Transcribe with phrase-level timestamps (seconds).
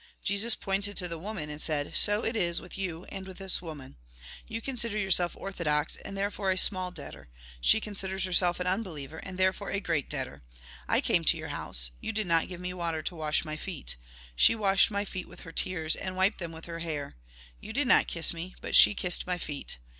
[0.23, 3.97] Jesus pointed to the woman, and said:" So it is with you and this woman.
[4.47, 7.29] You consider yourself orthodox, and therefore a small debtor;
[7.61, 10.41] she considers herself an unbeliever, and therefore a great debtor.
[10.87, 13.95] I came to your house; you did not give me water to wash my feet.
[14.35, 17.15] She washed my feet with her tears, and wiped them with her hair.
[17.59, 19.77] You did not kiss me, but she kissed my feet.